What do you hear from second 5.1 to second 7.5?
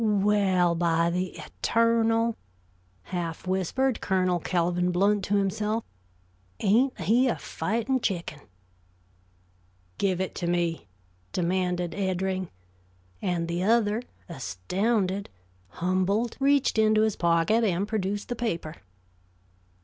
to himself. "Ain't he a